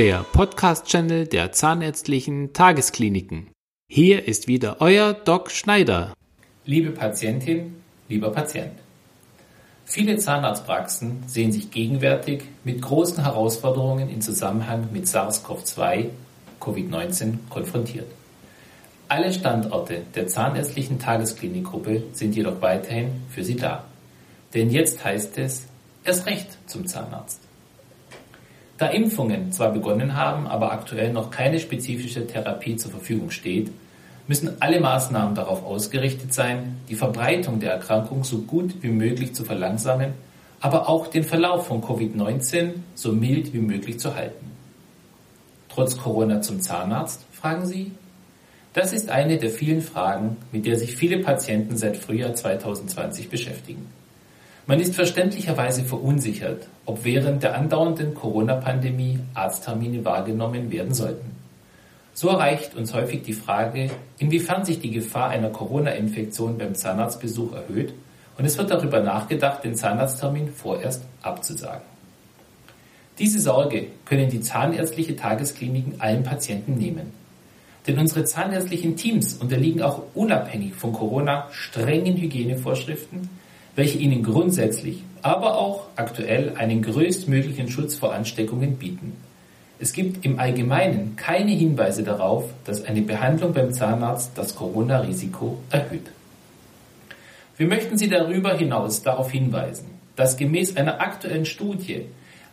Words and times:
der 0.00 0.24
Podcast-Channel 0.32 1.26
der 1.26 1.52
Zahnärztlichen 1.52 2.54
Tageskliniken. 2.54 3.48
Hier 3.86 4.26
ist 4.26 4.48
wieder 4.48 4.80
euer 4.80 5.12
Doc 5.12 5.50
Schneider. 5.50 6.14
Liebe 6.64 6.90
Patientin, 6.92 7.76
lieber 8.08 8.30
Patient. 8.30 8.72
Viele 9.84 10.16
Zahnarztpraxen 10.16 11.24
sehen 11.26 11.52
sich 11.52 11.70
gegenwärtig 11.70 12.44
mit 12.64 12.80
großen 12.80 13.22
Herausforderungen 13.22 14.08
in 14.08 14.22
Zusammenhang 14.22 14.88
mit 14.90 15.04
SARS-CoV-2, 15.06 16.06
Covid-19 16.62 17.34
konfrontiert. 17.50 18.10
Alle 19.08 19.30
Standorte 19.30 20.00
der 20.14 20.28
Zahnärztlichen 20.28 20.98
Tagesklinikgruppe 20.98 22.04
sind 22.14 22.34
jedoch 22.34 22.62
weiterhin 22.62 23.20
für 23.28 23.44
Sie 23.44 23.56
da. 23.56 23.84
Denn 24.54 24.70
jetzt 24.70 25.04
heißt 25.04 25.36
es 25.36 25.66
erst 26.04 26.24
recht 26.24 26.56
zum 26.66 26.86
Zahnarzt. 26.86 27.49
Da 28.80 28.86
Impfungen 28.86 29.52
zwar 29.52 29.72
begonnen 29.72 30.16
haben, 30.16 30.46
aber 30.46 30.72
aktuell 30.72 31.12
noch 31.12 31.30
keine 31.30 31.60
spezifische 31.60 32.26
Therapie 32.26 32.76
zur 32.76 32.90
Verfügung 32.90 33.30
steht, 33.30 33.70
müssen 34.26 34.56
alle 34.60 34.80
Maßnahmen 34.80 35.34
darauf 35.34 35.62
ausgerichtet 35.62 36.32
sein, 36.32 36.76
die 36.88 36.94
Verbreitung 36.94 37.60
der 37.60 37.72
Erkrankung 37.72 38.24
so 38.24 38.38
gut 38.38 38.82
wie 38.82 38.88
möglich 38.88 39.34
zu 39.34 39.44
verlangsamen, 39.44 40.14
aber 40.60 40.88
auch 40.88 41.08
den 41.08 41.24
Verlauf 41.24 41.66
von 41.66 41.82
Covid-19 41.82 42.70
so 42.94 43.12
mild 43.12 43.52
wie 43.52 43.58
möglich 43.58 44.00
zu 44.00 44.14
halten. 44.14 44.50
Trotz 45.68 45.98
Corona 45.98 46.40
zum 46.40 46.62
Zahnarzt, 46.62 47.26
fragen 47.32 47.66
Sie? 47.66 47.92
Das 48.72 48.94
ist 48.94 49.10
eine 49.10 49.36
der 49.36 49.50
vielen 49.50 49.82
Fragen, 49.82 50.38
mit 50.52 50.64
der 50.64 50.78
sich 50.78 50.96
viele 50.96 51.18
Patienten 51.18 51.76
seit 51.76 51.98
Frühjahr 51.98 52.34
2020 52.34 53.28
beschäftigen. 53.28 53.99
Man 54.66 54.80
ist 54.80 54.94
verständlicherweise 54.94 55.84
verunsichert, 55.84 56.68
ob 56.86 57.04
während 57.04 57.42
der 57.42 57.56
andauernden 57.56 58.14
Corona-Pandemie 58.14 59.18
Arzttermine 59.34 60.04
wahrgenommen 60.04 60.70
werden 60.70 60.94
sollten. 60.94 61.36
So 62.12 62.28
erreicht 62.28 62.76
uns 62.76 62.92
häufig 62.92 63.22
die 63.22 63.32
Frage, 63.32 63.90
inwiefern 64.18 64.64
sich 64.64 64.80
die 64.80 64.90
Gefahr 64.90 65.30
einer 65.30 65.50
Corona-Infektion 65.50 66.58
beim 66.58 66.74
Zahnarztbesuch 66.74 67.54
erhöht 67.54 67.94
und 68.36 68.44
es 68.44 68.58
wird 68.58 68.70
darüber 68.70 69.00
nachgedacht, 69.00 69.64
den 69.64 69.74
Zahnarzttermin 69.74 70.48
vorerst 70.48 71.02
abzusagen. 71.22 71.82
Diese 73.18 73.38
Sorge 73.38 73.88
können 74.06 74.30
die 74.30 74.40
zahnärztliche 74.40 75.14
Tageskliniken 75.14 76.00
allen 76.00 76.22
Patienten 76.22 76.78
nehmen. 76.78 77.12
Denn 77.86 77.98
unsere 77.98 78.24
zahnärztlichen 78.24 78.96
Teams 78.96 79.34
unterliegen 79.34 79.82
auch 79.82 80.02
unabhängig 80.14 80.74
von 80.74 80.92
Corona 80.92 81.48
strengen 81.50 82.16
Hygienevorschriften, 82.16 83.28
welche 83.76 83.98
ihnen 83.98 84.22
grundsätzlich, 84.22 85.02
aber 85.22 85.58
auch 85.58 85.86
aktuell 85.96 86.54
einen 86.56 86.82
größtmöglichen 86.82 87.70
Schutz 87.70 87.94
vor 87.94 88.12
Ansteckungen 88.14 88.76
bieten. 88.76 89.16
Es 89.78 89.92
gibt 89.92 90.24
im 90.26 90.38
Allgemeinen 90.38 91.16
keine 91.16 91.52
Hinweise 91.52 92.02
darauf, 92.02 92.44
dass 92.64 92.84
eine 92.84 93.00
Behandlung 93.00 93.54
beim 93.54 93.72
Zahnarzt 93.72 94.32
das 94.34 94.54
Corona-Risiko 94.54 95.58
erhöht. 95.70 96.10
Wir 97.56 97.66
möchten 97.66 97.96
Sie 97.96 98.08
darüber 98.08 98.56
hinaus 98.56 99.02
darauf 99.02 99.30
hinweisen, 99.30 99.86
dass 100.16 100.36
gemäß 100.36 100.76
einer 100.76 101.00
aktuellen 101.00 101.46
Studie 101.46 102.06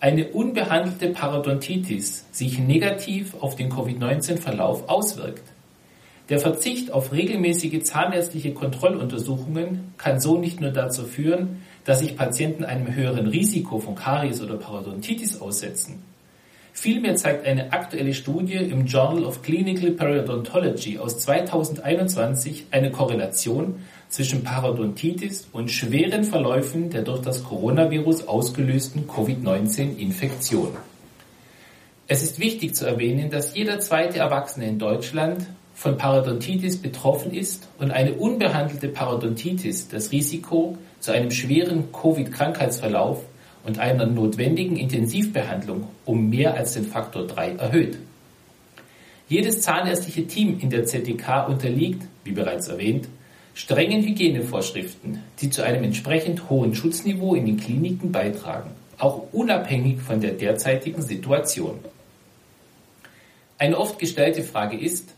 eine 0.00 0.28
unbehandelte 0.28 1.08
Parodontitis 1.08 2.26
sich 2.30 2.58
negativ 2.58 3.34
auf 3.40 3.56
den 3.56 3.70
Covid-19-Verlauf 3.70 4.86
auswirkt. 4.88 5.44
Der 6.30 6.38
Verzicht 6.38 6.90
auf 6.90 7.12
regelmäßige 7.12 7.82
zahnärztliche 7.82 8.54
Kontrolluntersuchungen 8.54 9.92
kann 9.98 10.20
so 10.20 10.38
nicht 10.38 10.58
nur 10.58 10.70
dazu 10.70 11.04
führen, 11.04 11.62
dass 11.84 11.98
sich 11.98 12.16
Patienten 12.16 12.64
einem 12.64 12.94
höheren 12.94 13.26
Risiko 13.26 13.78
von 13.78 13.94
Karies 13.94 14.40
oder 14.40 14.56
Parodontitis 14.56 15.38
aussetzen. 15.40 16.02
Vielmehr 16.72 17.14
zeigt 17.14 17.46
eine 17.46 17.72
aktuelle 17.72 18.14
Studie 18.14 18.56
im 18.56 18.86
Journal 18.86 19.24
of 19.24 19.42
Clinical 19.42 19.92
Periodontology 19.92 20.98
aus 20.98 21.18
2021 21.20 22.66
eine 22.72 22.90
Korrelation 22.90 23.76
zwischen 24.08 24.42
Parodontitis 24.42 25.46
und 25.52 25.70
schweren 25.70 26.24
Verläufen 26.24 26.90
der 26.90 27.02
durch 27.02 27.20
das 27.20 27.44
Coronavirus 27.44 28.26
ausgelösten 28.26 29.06
Covid-19-Infektion. 29.06 30.70
Es 32.08 32.22
ist 32.22 32.40
wichtig 32.40 32.74
zu 32.74 32.86
erwähnen, 32.86 33.30
dass 33.30 33.54
jeder 33.54 33.78
zweite 33.78 34.18
Erwachsene 34.18 34.66
in 34.66 34.78
Deutschland 34.78 35.46
von 35.74 35.98
Parodontitis 35.98 36.76
betroffen 36.76 37.32
ist 37.34 37.68
und 37.78 37.90
eine 37.90 38.14
unbehandelte 38.14 38.88
Parodontitis 38.88 39.88
das 39.88 40.12
Risiko 40.12 40.78
zu 41.00 41.12
einem 41.12 41.30
schweren 41.30 41.92
Covid-Krankheitsverlauf 41.92 43.22
und 43.64 43.78
einer 43.78 44.06
notwendigen 44.06 44.76
Intensivbehandlung 44.76 45.88
um 46.04 46.30
mehr 46.30 46.54
als 46.54 46.74
den 46.74 46.84
Faktor 46.84 47.26
3 47.26 47.56
erhöht. 47.56 47.98
Jedes 49.28 49.62
zahnärztliche 49.62 50.26
Team 50.26 50.58
in 50.60 50.70
der 50.70 50.84
ZDK 50.84 51.48
unterliegt, 51.48 52.02
wie 52.24 52.32
bereits 52.32 52.68
erwähnt, 52.68 53.08
strengen 53.54 54.02
Hygienevorschriften, 54.02 55.22
die 55.40 55.50
zu 55.50 55.62
einem 55.62 55.84
entsprechend 55.84 56.50
hohen 56.50 56.74
Schutzniveau 56.74 57.34
in 57.34 57.46
den 57.46 57.56
Kliniken 57.56 58.12
beitragen, 58.12 58.70
auch 58.98 59.32
unabhängig 59.32 60.00
von 60.00 60.20
der 60.20 60.32
derzeitigen 60.32 61.02
Situation. 61.02 61.78
Eine 63.58 63.78
oft 63.78 63.98
gestellte 63.98 64.42
Frage 64.42 64.76
ist, 64.76 65.14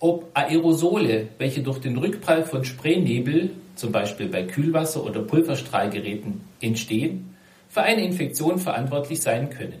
ob 0.00 0.30
Aerosole, 0.34 1.28
welche 1.38 1.62
durch 1.62 1.78
den 1.78 1.96
Rückprall 1.96 2.44
von 2.44 2.64
Spraynebel, 2.64 3.50
zum 3.74 3.92
Beispiel 3.92 4.28
bei 4.28 4.42
Kühlwasser 4.42 5.04
oder 5.04 5.20
Pulverstrahlgeräten, 5.22 6.42
entstehen, 6.60 7.36
für 7.68 7.82
eine 7.82 8.04
Infektion 8.04 8.58
verantwortlich 8.58 9.20
sein 9.20 9.50
können. 9.50 9.80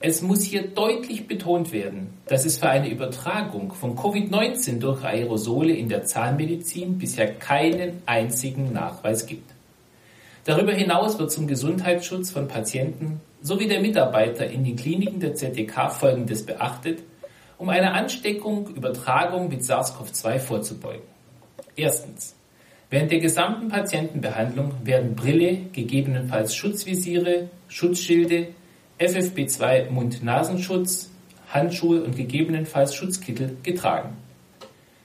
Es 0.00 0.20
muss 0.20 0.42
hier 0.42 0.66
deutlich 0.68 1.26
betont 1.26 1.72
werden, 1.72 2.08
dass 2.26 2.44
es 2.44 2.58
für 2.58 2.68
eine 2.68 2.90
Übertragung 2.90 3.72
von 3.72 3.96
Covid-19 3.96 4.78
durch 4.78 5.02
Aerosole 5.02 5.72
in 5.72 5.88
der 5.88 6.04
Zahnmedizin 6.04 6.98
bisher 6.98 7.32
keinen 7.32 8.02
einzigen 8.04 8.72
Nachweis 8.72 9.26
gibt. 9.26 9.50
Darüber 10.44 10.72
hinaus 10.72 11.18
wird 11.18 11.32
zum 11.32 11.46
Gesundheitsschutz 11.46 12.30
von 12.30 12.48
Patienten 12.48 13.22
sowie 13.40 13.66
der 13.66 13.80
Mitarbeiter 13.80 14.46
in 14.46 14.62
den 14.62 14.76
Kliniken 14.76 15.20
der 15.20 15.34
ZDK 15.34 15.90
Folgendes 15.90 16.44
beachtet 16.44 17.02
um 17.58 17.68
einer 17.68 17.94
Ansteckung, 17.94 18.68
Übertragung 18.68 19.48
mit 19.48 19.62
SARS-CoV-2 19.62 20.38
vorzubeugen. 20.38 21.02
Erstens. 21.76 22.34
Während 22.90 23.10
der 23.10 23.18
gesamten 23.18 23.68
Patientenbehandlung 23.68 24.72
werden 24.84 25.16
Brille, 25.16 25.56
gegebenenfalls 25.72 26.54
Schutzvisiere, 26.54 27.48
Schutzschilde, 27.68 28.48
FFP2 29.00 29.90
Mund-Nasenschutz, 29.90 31.10
Handschuhe 31.48 32.02
und 32.02 32.16
gegebenenfalls 32.16 32.94
Schutzkittel 32.94 33.56
getragen. 33.62 34.16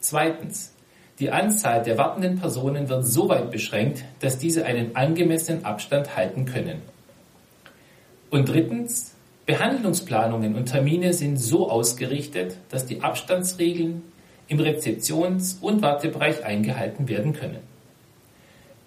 Zweitens. 0.00 0.74
Die 1.18 1.30
Anzahl 1.30 1.82
der 1.82 1.98
wartenden 1.98 2.38
Personen 2.38 2.88
wird 2.88 3.06
so 3.06 3.28
weit 3.28 3.50
beschränkt, 3.50 4.04
dass 4.20 4.38
diese 4.38 4.64
einen 4.64 4.96
angemessenen 4.96 5.66
Abstand 5.66 6.16
halten 6.16 6.46
können. 6.46 6.80
Und 8.30 8.48
drittens. 8.48 9.14
Behandlungsplanungen 9.50 10.54
und 10.54 10.66
Termine 10.66 11.12
sind 11.12 11.36
so 11.36 11.68
ausgerichtet, 11.68 12.58
dass 12.68 12.86
die 12.86 13.02
Abstandsregeln 13.02 14.02
im 14.46 14.60
Rezeptions- 14.60 15.58
und 15.60 15.82
Wartebereich 15.82 16.44
eingehalten 16.44 17.08
werden 17.08 17.32
können. 17.32 17.58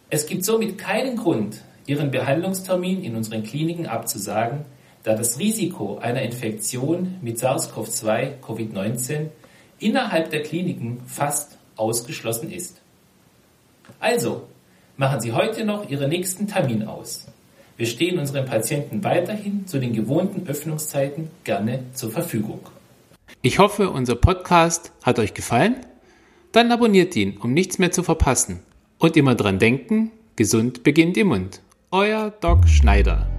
Es 0.10 0.26
gibt 0.26 0.46
somit 0.46 0.78
keinen 0.78 1.18
Grund, 1.18 1.62
Ihren 1.86 2.12
Behandlungstermin 2.12 3.04
in 3.04 3.18
unseren 3.18 3.44
Kliniken 3.44 3.88
abzusagen, 3.88 4.64
da 5.04 5.16
das 5.16 5.38
Risiko 5.38 5.98
einer 5.98 6.22
Infektion 6.22 7.16
mit 7.22 7.40
SARS-CoV-2 7.40 8.40
Covid-19 8.42 9.32
innerhalb 9.80 10.30
der 10.30 10.44
Kliniken 10.44 11.02
fast 11.06 11.58
ausgeschlossen 11.76 12.50
ist. 12.50 12.80
Also, 14.00 14.48
machen 14.96 15.20
Sie 15.20 15.34
heute 15.34 15.66
noch 15.66 15.90
Ihren 15.90 16.08
nächsten 16.08 16.48
Termin 16.48 16.84
aus. 16.88 17.28
Wir 17.76 17.88
stehen 17.88 18.20
unseren 18.20 18.46
Patienten 18.46 19.04
weiterhin 19.04 19.66
zu 19.66 19.80
den 19.80 19.94
gewohnten 19.94 20.48
Öffnungszeiten 20.48 21.30
gerne 21.44 21.80
zur 21.94 22.12
Verfügung. 22.12 22.60
Ich 23.42 23.58
hoffe, 23.58 23.90
unser 23.90 24.16
Podcast 24.16 24.92
hat 25.02 25.18
euch 25.18 25.34
gefallen. 25.34 25.78
Dann 26.52 26.72
abonniert 26.72 27.16
ihn, 27.16 27.38
um 27.38 27.54
nichts 27.54 27.80
mehr 27.80 27.92
zu 27.92 28.04
verpassen. 28.04 28.60
Und 29.00 29.18
immer 29.18 29.36
dran 29.36 29.58
denken, 29.58 30.12
gesund 30.36 30.84
beginnt 30.84 31.18
im 31.18 31.30
Mund. 31.30 31.62
Euer 31.90 32.32
Doc 32.42 32.68
Schneider. 32.68 33.33